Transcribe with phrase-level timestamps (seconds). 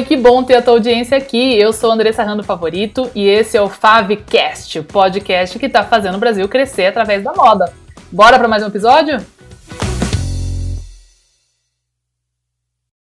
[0.00, 1.58] Oi, que bom ter a tua audiência aqui.
[1.58, 6.14] Eu sou Andressa Rando Favorito e esse é o Favcast, o podcast que está fazendo
[6.14, 7.70] o Brasil crescer através da moda.
[8.10, 9.18] Bora para mais um episódio?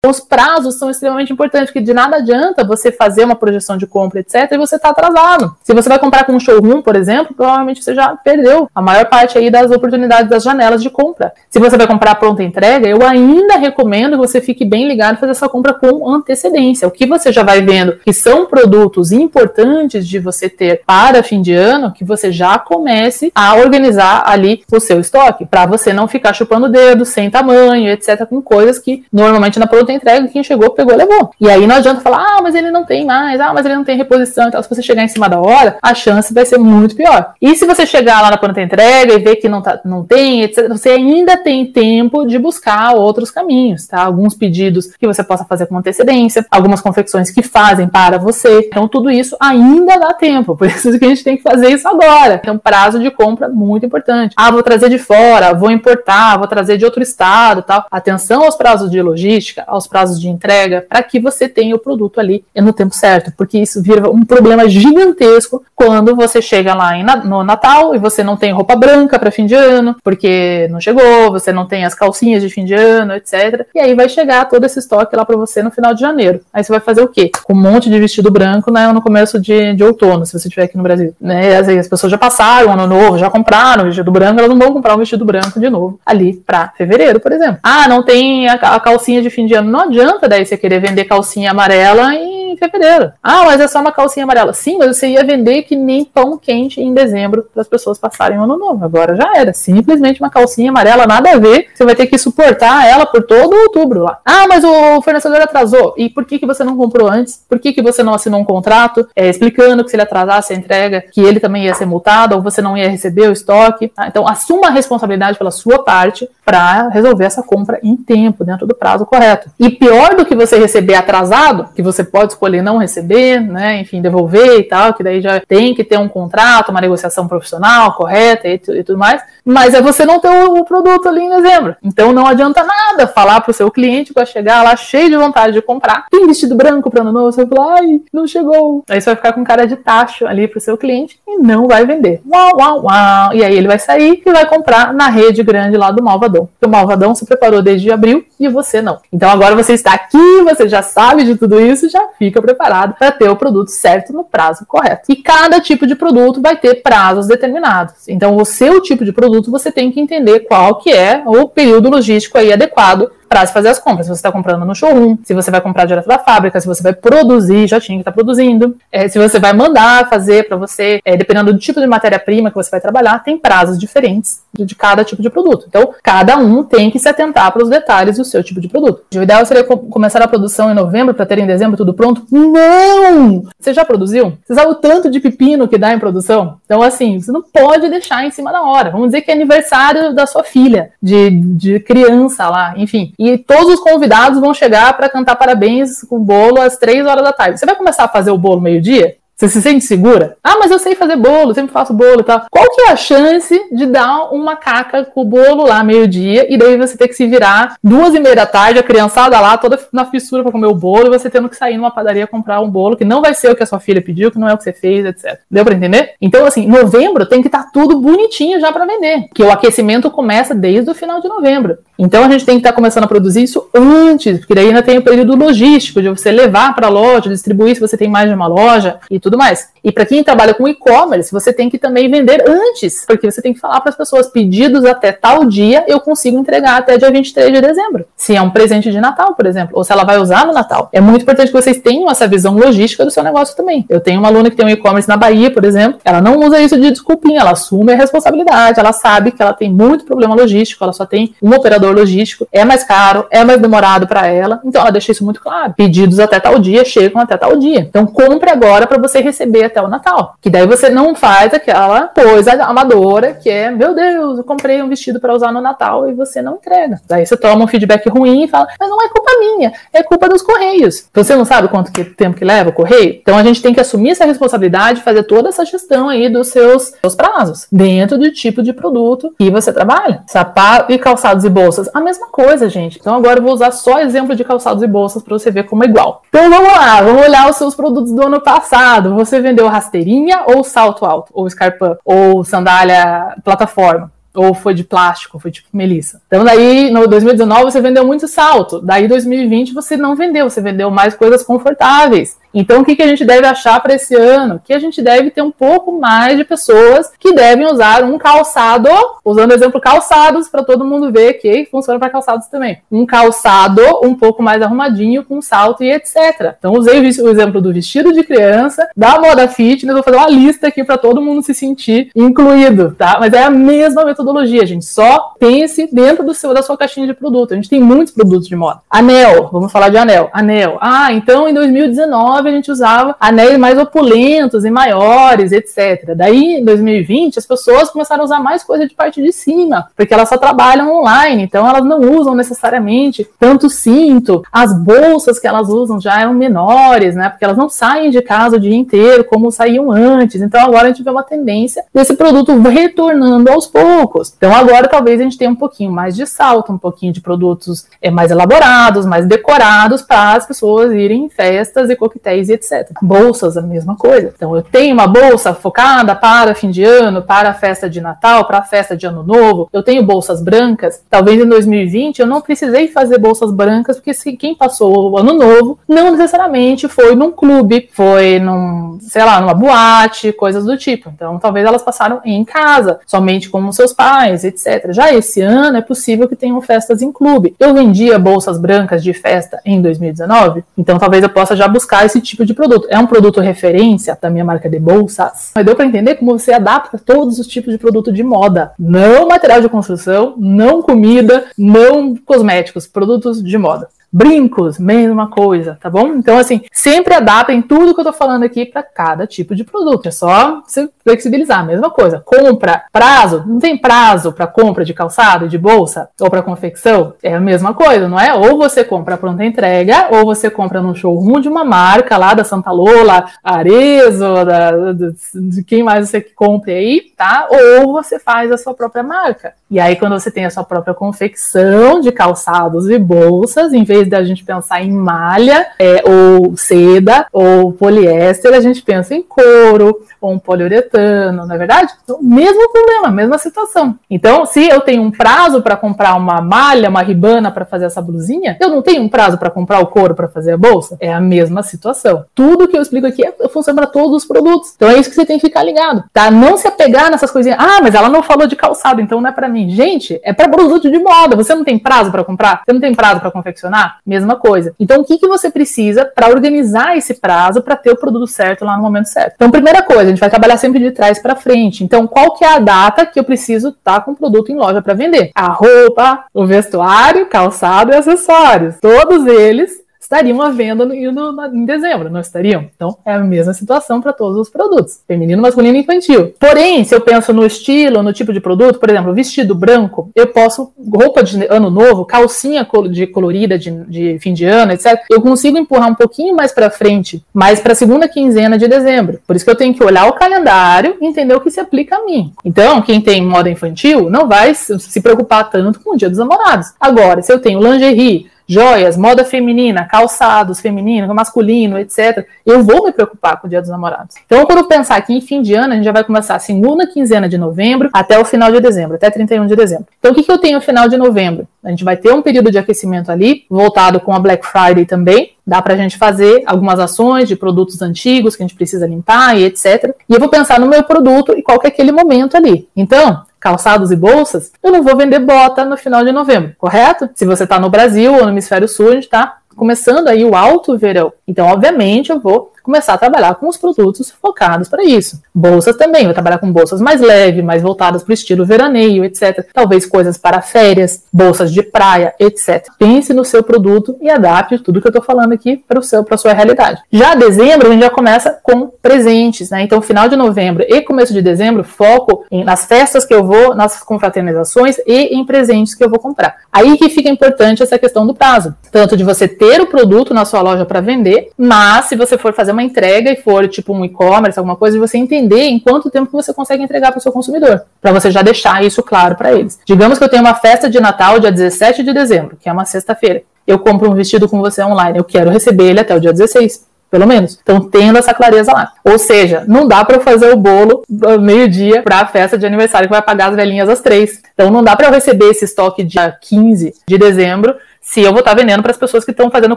[0.07, 4.21] Os prazos são extremamente importantes, porque de nada adianta você fazer uma projeção de compra,
[4.21, 5.57] etc., e você está atrasado.
[5.65, 9.07] Se você vai comprar com um showroom, por exemplo, provavelmente você já perdeu a maior
[9.07, 11.33] parte aí das oportunidades das janelas de compra.
[11.51, 15.19] Se você vai comprar pronta entrega, eu ainda recomendo que você fique bem ligado e
[15.19, 16.87] fazer essa compra com antecedência.
[16.87, 21.43] O que você já vai vendo que são produtos importantes de você ter para fim
[21.43, 26.07] de ano, que você já comece a organizar ali o seu estoque, para você não
[26.07, 30.43] ficar chupando o dedo, sem tamanho, etc., com coisas que normalmente na pronta entrega, quem
[30.43, 31.31] chegou, pegou, levou.
[31.41, 33.85] E aí não adianta falar, ah, mas ele não tem mais, ah, mas ele não
[33.85, 34.49] tem reposição.
[34.49, 37.35] Então, se você chegar em cima da hora, a chance vai ser muito pior.
[37.41, 40.43] E se você chegar lá na pronta entrega e ver que não, tá, não tem,
[40.43, 44.03] etc., você ainda tem tempo de buscar outros caminhos, tá?
[44.03, 48.61] Alguns pedidos que você possa fazer com antecedência, algumas confecções que fazem para você.
[48.67, 50.55] Então, tudo isso ainda dá tempo.
[50.59, 52.41] Por isso que a gente tem que fazer isso agora.
[52.43, 54.35] Então, prazo de compra muito importante.
[54.37, 57.87] Ah, vou trazer de fora, vou importar, vou trazer de outro estado, tal.
[57.91, 62.21] Atenção aos prazos de logística, aos prazos de entrega, para que você tenha o produto
[62.21, 67.05] ali no tempo certo, porque isso vira um problema gigantesco quando você chega lá em,
[67.25, 71.31] no Natal e você não tem roupa branca para fim de ano, porque não chegou,
[71.31, 73.65] você não tem as calcinhas de fim de ano, etc.
[73.73, 76.41] E aí vai chegar todo esse estoque lá para você no final de janeiro.
[76.53, 77.31] Aí você vai fazer o quê?
[77.45, 80.65] Com um monte de vestido branco né, no começo de, de outono, se você estiver
[80.65, 81.15] aqui no Brasil.
[81.21, 81.57] Né?
[81.57, 84.73] As, as pessoas já passaram o ano novo, já compraram vestido branco, elas não vão
[84.73, 87.59] comprar um vestido branco de novo ali para fevereiro, por exemplo.
[87.63, 90.81] Ah, não tem a, a calcinha de fim de ano não adianta daí você querer
[90.81, 92.13] vender calcinha amarela
[92.51, 93.13] em fevereiro.
[93.23, 94.53] Ah, mas é só uma calcinha amarela.
[94.53, 98.39] Sim, mas você ia vender que nem pão quente em dezembro para as pessoas passarem
[98.39, 98.85] o ano novo.
[98.85, 99.53] Agora já era.
[99.53, 101.69] Simplesmente uma calcinha amarela, nada a ver.
[101.75, 104.19] Você vai ter que suportar ela por todo outubro lá.
[104.25, 105.95] Ah, mas o fornecedor atrasou.
[105.97, 107.43] E por que, que você não comprou antes?
[107.49, 110.57] Por que, que você não assinou um contrato é, explicando que se ele atrasasse a
[110.57, 113.93] entrega, que ele também ia ser multado ou você não ia receber o estoque?
[113.97, 118.67] Ah, então, assuma a responsabilidade pela sua parte para resolver essa compra em tempo, dentro
[118.67, 119.51] do prazo correto.
[119.59, 124.01] E pior do que você receber atrasado, que você pode escolher não receber, né, enfim,
[124.01, 128.49] devolver e tal, que daí já tem que ter um contrato, uma negociação profissional correta
[128.49, 131.77] e, e tudo mais, mas é você não ter o, o, produto ali em dezembro.
[131.83, 135.53] Então não adianta nada falar para o seu cliente para chegar lá cheio de vontade
[135.53, 138.85] de comprar, tem vestido branco para ano novo, você vai falar, ai, não chegou.
[138.89, 141.67] Aí você vai ficar com cara de tacho ali para o seu cliente e não
[141.67, 142.21] vai vender.
[142.31, 143.35] Uau, uau, uau.
[143.35, 146.49] E aí ele vai sair e vai comprar na rede grande lá do Malvadão.
[146.65, 148.99] O Malvadão se preparou desde abril e você não.
[149.13, 153.11] Então agora você está aqui, você já sabe de tudo isso, já fica preparado para
[153.13, 155.11] ter o produto certo no prazo correto.
[155.11, 158.09] E cada tipo de produto vai ter prazos determinados.
[158.09, 161.89] Então o seu tipo de produto você tem que entender qual que é o período
[161.89, 164.07] logístico aí adequado para se fazer as compras.
[164.07, 166.83] Se você está comprando no showroom, se você vai comprar direto da fábrica, se você
[166.83, 170.57] vai produzir, já tinha que estar tá produzindo, é, se você vai mandar fazer para
[170.57, 174.65] você, é, dependendo do tipo de matéria-prima que você vai trabalhar, tem prazos diferentes de,
[174.65, 175.67] de, cada tipo de produto.
[175.69, 179.03] Então, cada um tem que se atentar para os detalhes do seu tipo de produto.
[179.15, 182.25] O ideal seria co começar a produção em novembro para ter em dezembro tudo pronto?
[182.31, 183.45] Não!
[183.59, 184.39] Você já produziu?
[184.45, 186.59] Você sabe o tanto de pepino que dá em produção?
[186.65, 188.91] Então, assim, você não pode deixar em cima da hora.
[188.91, 193.75] Vamos dizer que é aniversário da sua filha, de, de criança lá, enfim e todos
[193.75, 197.59] os convidados vão chegar para cantar parabéns com o bolo às três horas da tarde.
[197.59, 199.17] Você vai começar a fazer o bolo meio-dia?
[199.39, 200.37] Você se sente segura?
[200.43, 202.47] Ah, mas eu sei fazer bolo, sempre faço bolo e tal.
[202.51, 206.59] Qual que é a chance de dar uma caca com o bolo lá meio-dia e
[206.59, 209.79] daí você ter que se virar duas e meia da tarde, a criançada lá toda
[209.93, 212.69] na fissura para comer o bolo e você tendo que sair numa padaria comprar um
[212.69, 214.59] bolo que não vai ser o que a sua filha pediu, que não é o
[214.59, 215.39] que você fez, etc.
[215.49, 216.15] Deu para entender?
[216.21, 220.11] Então, assim, novembro tem que estar tá tudo bonitinho já para vender, que o aquecimento
[220.11, 221.79] começa desde o final de novembro.
[221.99, 224.83] Então a gente tem que estar tá começando a produzir isso antes, porque daí ainda
[224.83, 228.29] tem o período logístico de você levar para a loja, distribuir se você tem mais
[228.29, 229.71] de uma loja e tudo mais.
[229.83, 233.53] E para quem trabalha com e-commerce, você tem que também vender antes, porque você tem
[233.53, 237.53] que falar para as pessoas pedidos até tal dia, eu consigo entregar até dia 23
[237.53, 238.05] de dezembro.
[238.17, 240.89] Se é um presente de Natal, por exemplo, ou se ela vai usar no Natal.
[240.93, 243.85] É muito importante que vocês tenham essa visão logística do seu negócio também.
[243.89, 246.61] Eu tenho uma aluna que tem um e-commerce na Bahia, por exemplo, ela não usa
[246.61, 250.85] isso de desculpinha, ela assume a responsabilidade, ela sabe que ela tem muito problema logístico,
[250.85, 254.81] ela só tem um operador logístico, é mais caro, é mais demorado para ela, então
[254.81, 255.75] ela deixa isso muito claro.
[255.77, 257.81] Pedidos até tal dia chegam até tal dia.
[257.81, 260.35] Então compre agora para você receber até o Natal.
[260.41, 264.89] Que daí você não faz aquela coisa amadora que é, meu Deus, eu comprei um
[264.89, 267.01] vestido para usar no Natal e você não entrega.
[267.07, 270.29] Daí você toma um feedback ruim e fala, mas não é culpa minha, é culpa
[270.29, 271.07] dos correios.
[271.13, 273.19] Você não sabe quanto que, tempo que leva o correio?
[273.21, 276.93] Então a gente tem que assumir essa responsabilidade, fazer toda essa gestão aí dos seus,
[277.01, 280.23] seus prazos, dentro do tipo de produto que você trabalha.
[280.27, 282.99] Sapato e calçados e bolsas bolsas, a mesma coisa, gente.
[282.99, 285.85] Então agora eu vou usar só exemplo de calçados e bolsas para você ver como
[285.85, 286.23] é igual.
[286.29, 289.15] Então vamos lá, vamos olhar os seus produtos do ano passado.
[289.15, 294.13] Você vendeu rasteirinha ou salto alto, ou escarpão, ou sandália plataforma?
[294.35, 296.23] ou foi de plástico, foi tipo Melissa.
[296.29, 300.91] Então daí no 2019 você vendeu muito salto, daí 2020 você não vendeu, você vendeu
[300.93, 302.38] mais coisas confortáveis.
[302.53, 304.61] Então, o que, que a gente deve achar para esse ano?
[304.63, 308.89] Que a gente deve ter um pouco mais de pessoas que devem usar um calçado,
[309.25, 312.79] usando exemplo calçados, para todo mundo ver que funciona para calçados também.
[312.91, 316.55] Um calçado um pouco mais arrumadinho, com salto e etc.
[316.59, 320.69] Então, usei o exemplo do vestido de criança, da moda fitness, vou fazer uma lista
[320.69, 323.19] aqui para todo mundo se sentir incluído, tá?
[323.21, 324.85] Mas é a mesma metodologia, gente.
[324.85, 327.53] Só pense dentro do seu, da sua caixinha de produto.
[327.53, 328.81] A gente tem muitos produtos de moda.
[328.89, 330.31] Anel, vamos falar de anel.
[330.33, 330.79] Anel.
[330.81, 336.15] Ah, então em 2019 a gente usava anéis mais opulentos e maiores, etc.
[336.15, 340.15] Daí, em 2020, as pessoas começaram a usar mais coisa de parte de cima, porque
[340.15, 344.43] elas só trabalham online, então elas não usam necessariamente tanto cinto.
[344.53, 347.29] As bolsas que elas usam já eram menores, né?
[347.29, 350.41] Porque elas não saem de casa o dia inteiro como saíam antes.
[350.41, 354.33] Então agora a gente vê uma tendência desse produto retornando aos poucos.
[354.37, 357.87] Então agora talvez a gente tenha um pouquinho mais de salto, um pouquinho de produtos
[358.01, 362.91] é, mais elaborados, mais decorados para as pessoas irem em festas e coquetéis e etc.
[363.03, 364.33] Bolsas, a mesma coisa.
[364.35, 368.45] Então, eu tenho uma bolsa focada para fim de ano, para a festa de Natal,
[368.47, 369.69] para a festa de Ano Novo.
[369.73, 371.03] Eu tenho bolsas brancas.
[371.09, 375.35] Talvez em 2020 eu não precisei fazer bolsas brancas, porque se quem passou o Ano
[375.35, 381.11] Novo não necessariamente foi num clube, foi num, sei lá, numa boate, coisas do tipo.
[381.15, 384.91] Então, talvez elas passaram em casa, somente com seus pais, etc.
[384.91, 387.55] Já esse ano é possível que tenham festas em clube.
[387.59, 392.18] Eu vendia bolsas brancas de festa em 2019, então talvez eu possa já buscar esse
[392.19, 392.87] esse tipo de produto.
[392.91, 395.53] É um produto referência da minha marca de bolsas.
[395.55, 398.73] Mas deu para entender como você adapta todos os tipos de produto de moda.
[398.79, 403.89] Não material de construção, não comida, não cosméticos, produtos de moda.
[404.11, 406.15] Brincos, mesma coisa, tá bom?
[406.15, 410.09] Então, assim, sempre adaptem tudo que eu tô falando aqui para cada tipo de produto.
[410.09, 412.23] É só você flexibilizar, mesma coisa.
[412.25, 417.15] Compra, prazo, não tem prazo para compra de calçado, de bolsa ou para confecção?
[417.23, 418.35] É a mesma coisa, não é?
[418.35, 422.45] Ou você compra pronta entrega, ou você compra no showroom de uma marca lá da
[422.45, 424.93] Santa Lola, Arezo, da,
[425.35, 427.47] de quem mais você compre aí, tá?
[427.51, 429.53] Ou você faz a sua própria marca.
[429.71, 433.98] E aí, quando você tem a sua própria confecção de calçados e bolsas, em vez
[434.05, 440.01] da gente pensar em malha, é, ou seda, ou poliéster, a gente pensa em couro,
[440.21, 441.93] ou um poliuretano, não é verdade?
[442.03, 443.97] Então, mesmo problema, mesma situação.
[444.11, 448.03] Então, se eu tenho um prazo para comprar uma malha, uma ribana para fazer essa
[448.03, 450.97] blusinha, eu não tenho um prazo para comprar o couro para fazer a bolsa?
[451.01, 452.25] É a mesma situação.
[452.35, 454.73] Tudo que eu explico aqui é, funciona para todos os produtos.
[454.75, 456.31] Então, é isso que você tem que ficar ligado, tá?
[456.31, 457.59] Não se apegar nessas coisinhas.
[457.61, 459.71] Ah, mas ela não falou de calçado, então não é para mim.
[459.71, 461.37] Gente, é para produto de moda.
[461.37, 462.63] Você não tem prazo para comprar?
[462.65, 463.88] Você não tem prazo para confeccionar?
[464.05, 464.75] Mesma coisa.
[464.79, 468.65] Então, o que, que você precisa para organizar esse prazo para ter o produto certo
[468.65, 469.35] lá no momento certo?
[469.35, 471.85] Então, primeira coisa, a gente vai trabalhar sempre de trás para frente.
[471.85, 474.57] Então, qual que é a data que eu preciso estar tá com o produto em
[474.57, 475.31] loja para vender?
[475.35, 478.77] A roupa, o vestuário, calçado e acessórios.
[478.81, 482.67] Todos eles estariam à venda no, no, em dezembro, não estariam?
[482.75, 486.33] Então é a mesma situação para todos os produtos, feminino, masculino e infantil.
[486.41, 490.29] Porém, se eu penso no estilo, no tipo de produto, por exemplo, vestido branco, eu
[490.29, 494.99] posso, roupa de ano novo, calcinha de colorida de, de fim de ano, etc.
[495.11, 499.21] Eu consigo empurrar um pouquinho mais para frente, mais para a segunda quinzena de dezembro.
[499.27, 501.97] Por isso que eu tenho que olhar o calendário e entender o que se aplica
[501.97, 502.33] a mim.
[502.43, 506.69] Então, quem tem moda infantil não vai se preocupar tanto com o Dia dos Namorados.
[506.81, 512.27] Agora, se eu tenho lingerie, joias, moda feminina, calçados femininos, masculino, etc.
[512.47, 514.17] Eu vou me preocupar com o Dia dos Namorados.
[514.25, 516.39] Então, quando eu pensar que em fim de ano, a gente já vai começar a
[516.39, 519.87] segunda quinzena de novembro até o final de dezembro, até 31 de dezembro.
[519.99, 521.47] Então, o que, que eu tenho no final de novembro?
[521.63, 525.33] A gente vai ter um período de aquecimento ali, voltado com a Black Friday também.
[525.47, 529.37] Dá para a gente fazer algumas ações de produtos antigos que a gente precisa limpar
[529.37, 529.95] e etc.
[530.09, 532.69] E eu vou pensar no meu produto e qual que é aquele momento ali.
[532.77, 537.09] Então, calçados e bolsas, eu não vou vender bota no final de novembro, correto?
[537.15, 540.37] Se você está no Brasil ou no hemisfério sul, a gente está começando aí o
[540.37, 541.13] alto verão.
[541.29, 545.23] Então, obviamente, eu vou começar a trabalhar com os produtos focados para isso.
[545.35, 549.49] Bolsas também, vou trabalhar com bolsas mais leves, mais voltadas para o estilo veraneio, etc.
[549.55, 552.67] Talvez coisas para férias, bolsas de praia, etc.
[552.79, 556.35] Pense no seu produto e adapte tudo que eu estou falando aqui para a sua
[556.35, 556.83] realidade.
[556.93, 559.63] Já dezembro, a gente já começa com presentes, né?
[559.63, 563.55] Então, final de novembro e começo de dezembro, foco em, nas festas que eu vou,
[563.55, 566.37] nas confraternizações e em presentes que eu vou comprar.
[566.53, 570.27] Aí que fica importante essa questão do prazo, tanto de você ter o produto na
[570.27, 573.85] sua loja para vender, mas se você for fazer uma entrega e for tipo um
[573.85, 577.63] e-commerce, alguma coisa, você entender em quanto tempo você consegue entregar para o seu consumidor,
[577.81, 579.59] para você já deixar isso claro para eles.
[579.65, 582.65] Digamos que eu tenho uma festa de Natal dia 17 de dezembro, que é uma
[582.65, 583.23] sexta-feira.
[583.47, 586.69] Eu compro um vestido com você online, eu quero receber ele até o dia 16
[586.91, 587.39] pelo menos.
[587.43, 588.73] Então, tendo essa clareza lá.
[588.85, 590.83] Ou seja, não dá para eu fazer o bolo
[591.21, 594.23] meio-dia para a festa de aniversário que vai pagar as velhinhas às três.
[594.33, 597.55] Então, não dá para eu receber esse estoque dia 15 de dezembro
[597.89, 599.57] se eu vou estar vendendo para as pessoas que estão fazendo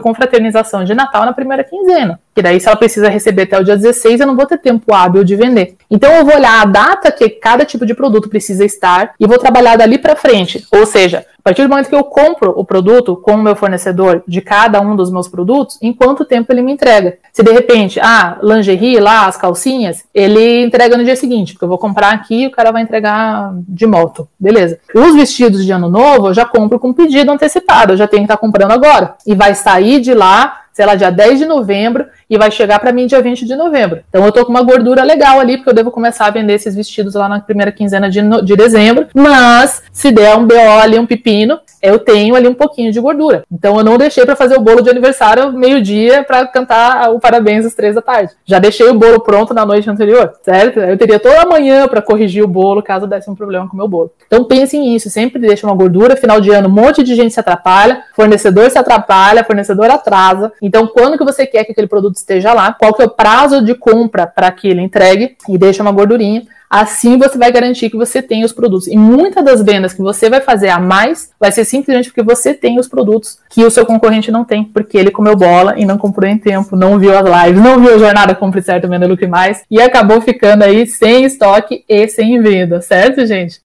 [0.00, 2.18] confraternização de Natal na primeira quinzena.
[2.34, 4.94] Que daí, se ela precisa receber até o dia 16, eu não vou ter tempo
[4.94, 5.76] hábil de vender.
[5.90, 9.38] Então, eu vou olhar a data que cada tipo de produto precisa estar e vou
[9.38, 10.66] trabalhar dali para frente.
[10.72, 14.22] Ou seja, a partir do momento que eu compro o produto com o meu fornecedor
[14.28, 17.18] de cada um dos meus produtos, em quanto tempo ele me entrega?
[17.32, 21.68] Se de repente, ah, lingerie lá, as calcinhas, ele entrega no dia seguinte, porque eu
[21.68, 24.28] vou comprar aqui e o cara vai entregar de moto.
[24.38, 24.78] Beleza.
[24.94, 28.32] Os vestidos de ano novo, eu já compro com pedido antecipado, eu já tenho que
[28.32, 29.16] estar comprando agora.
[29.26, 32.92] E vai sair de lá sei lá, dia 10 de novembro e vai chegar para
[32.92, 34.00] mim dia 20 de novembro.
[34.08, 36.74] Então eu tô com uma gordura legal ali, porque eu devo começar a vender esses
[36.74, 39.06] vestidos lá na primeira quinzena de, de dezembro.
[39.14, 43.42] Mas se der um BO ali, um pepino, eu tenho ali um pouquinho de gordura.
[43.50, 47.66] Então eu não deixei para fazer o bolo de aniversário meio-dia para cantar o parabéns
[47.66, 48.32] às três da tarde.
[48.44, 50.78] Já deixei o bolo pronto na noite anterior, certo?
[50.78, 53.76] Eu teria toda a manhã para corrigir o bolo caso desse um problema com o
[53.76, 54.12] meu bolo.
[54.26, 56.16] Então pensem nisso, sempre deixa uma gordura.
[56.16, 60.52] Final de ano, um monte de gente se atrapalha, fornecedor se atrapalha, fornecedor atrasa.
[60.62, 63.64] Então quando que você quer que aquele produto esteja lá, qual que é o prazo
[63.64, 66.42] de compra para que ele entregue e deixa uma gordurinha.
[66.72, 68.86] Assim você vai garantir que você tem os produtos.
[68.86, 72.54] E muitas das vendas que você vai fazer a mais vai ser simplesmente porque você
[72.54, 75.98] tem os produtos que o seu concorrente não tem, porque ele comeu bola e não
[75.98, 79.26] comprou em tempo, não viu as lives, não viu a jornada Compre Certo, Venda Lucre
[79.26, 83.60] Mais e acabou ficando aí sem estoque e sem venda, certo, gente?